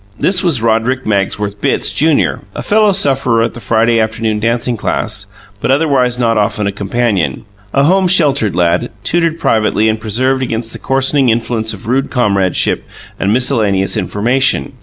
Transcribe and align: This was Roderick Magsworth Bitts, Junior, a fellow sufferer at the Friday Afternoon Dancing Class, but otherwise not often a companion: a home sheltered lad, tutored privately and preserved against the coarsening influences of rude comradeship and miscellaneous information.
This 0.19 0.41
was 0.43 0.63
Roderick 0.63 1.05
Magsworth 1.05 1.61
Bitts, 1.61 1.91
Junior, 1.93 2.39
a 2.55 2.63
fellow 2.63 2.91
sufferer 2.91 3.43
at 3.43 3.53
the 3.53 3.59
Friday 3.59 3.99
Afternoon 3.99 4.39
Dancing 4.39 4.75
Class, 4.75 5.27
but 5.59 5.69
otherwise 5.69 6.17
not 6.17 6.39
often 6.39 6.65
a 6.65 6.71
companion: 6.71 7.45
a 7.71 7.83
home 7.83 8.07
sheltered 8.07 8.55
lad, 8.55 8.89
tutored 9.03 9.37
privately 9.39 9.87
and 9.87 10.01
preserved 10.01 10.41
against 10.41 10.73
the 10.73 10.79
coarsening 10.79 11.29
influences 11.29 11.75
of 11.75 11.85
rude 11.87 12.09
comradeship 12.09 12.83
and 13.19 13.31
miscellaneous 13.31 13.95
information. 13.95 14.73